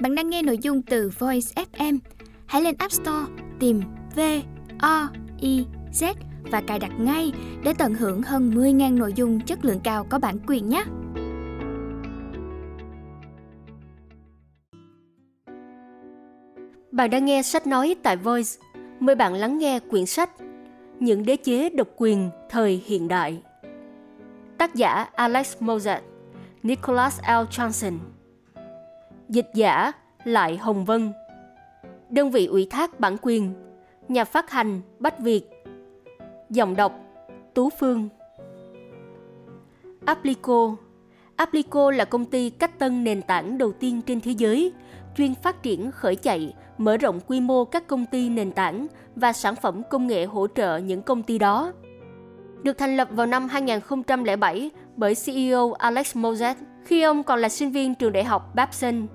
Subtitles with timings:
[0.00, 1.98] Bạn đang nghe nội dung từ Voice FM.
[2.46, 3.26] Hãy lên App Store
[3.60, 3.82] tìm
[4.16, 4.20] V
[4.78, 5.08] O
[5.40, 6.14] I Z
[6.50, 7.32] và cài đặt ngay
[7.64, 10.84] để tận hưởng hơn 10.000 nội dung chất lượng cao có bản quyền nhé.
[16.92, 18.50] Bạn đang nghe sách nói tại Voice.
[19.00, 20.30] Mời bạn lắng nghe quyển sách
[21.00, 23.42] Những đế chế độc quyền thời hiện đại.
[24.58, 26.00] Tác giả Alex Mozart,
[26.62, 27.44] Nicholas L.
[27.50, 27.98] Johnson.
[29.28, 29.92] Dịch giả
[30.24, 31.12] Lại Hồng Vân.
[32.10, 33.54] Đơn vị ủy thác bản quyền
[34.08, 35.42] Nhà phát hành Bách Việt
[36.50, 36.92] dòng đọc
[37.54, 38.08] Tú Phương
[40.06, 40.76] Applico
[41.36, 44.72] Applico là công ty cách tân nền tảng đầu tiên trên thế giới,
[45.16, 49.32] chuyên phát triển khởi chạy, mở rộng quy mô các công ty nền tảng và
[49.32, 51.72] sản phẩm công nghệ hỗ trợ những công ty đó.
[52.62, 56.54] Được thành lập vào năm 2007 bởi CEO Alex Mozet
[56.84, 59.06] khi ông còn là sinh viên trường đại học Babson.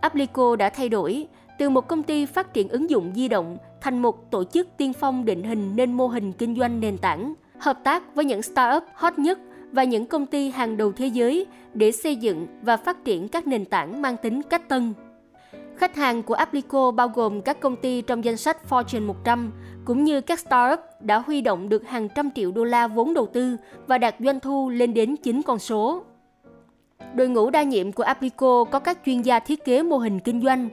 [0.00, 1.26] Applico đã thay đổi
[1.58, 4.92] từ một công ty phát triển ứng dụng di động thành một tổ chức tiên
[4.92, 8.84] phong định hình nên mô hình kinh doanh nền tảng, hợp tác với những startup
[8.94, 9.38] hot nhất
[9.72, 13.46] và những công ty hàng đầu thế giới để xây dựng và phát triển các
[13.46, 14.94] nền tảng mang tính cách tân.
[15.76, 19.52] Khách hàng của Applico bao gồm các công ty trong danh sách Fortune 100,
[19.84, 23.26] cũng như các startup đã huy động được hàng trăm triệu đô la vốn đầu
[23.26, 26.04] tư và đạt doanh thu lên đến 9 con số.
[27.14, 30.42] Đội ngũ đa nhiệm của Aplico có các chuyên gia thiết kế mô hình kinh
[30.42, 30.68] doanh,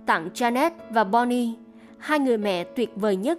[0.07, 1.49] Tặng Janet và Bonnie,
[1.99, 3.39] hai người mẹ tuyệt vời nhất